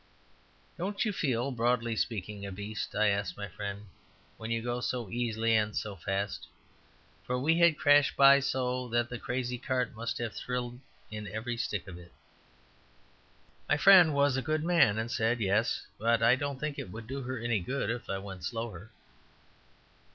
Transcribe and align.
"Don't 0.79 1.05
you 1.05 1.13
feel, 1.13 1.51
broadly 1.51 1.95
speaking, 1.95 2.43
a 2.43 2.51
beast," 2.51 2.95
I 2.95 3.09
asked 3.09 3.37
my 3.37 3.47
friend, 3.47 3.85
"when 4.37 4.49
you 4.49 4.59
go 4.63 4.81
so 4.81 5.11
easily 5.11 5.55
and 5.55 5.75
so 5.75 5.95
fast?" 5.95 6.47
For 7.23 7.37
we 7.37 7.59
had 7.59 7.77
crashed 7.77 8.17
by 8.17 8.39
so 8.39 8.87
that 8.87 9.09
the 9.09 9.19
crazy 9.19 9.59
cart 9.59 9.93
must 9.95 10.17
have 10.17 10.33
thrilled 10.33 10.79
in 11.11 11.27
every 11.27 11.55
stick 11.55 11.87
of 11.87 11.99
it. 11.99 12.11
My 13.69 13.77
friend 13.77 14.15
was 14.15 14.35
a 14.37 14.41
good 14.41 14.63
man, 14.63 14.97
and 14.97 15.11
said, 15.11 15.39
"Yes. 15.39 15.85
But 15.99 16.23
I 16.23 16.35
don't 16.35 16.59
think 16.59 16.79
it 16.79 16.89
would 16.89 17.05
do 17.05 17.21
her 17.21 17.37
any 17.37 17.59
good 17.59 17.91
if 17.91 18.09
I 18.09 18.17
went 18.17 18.43
slower." 18.43 18.89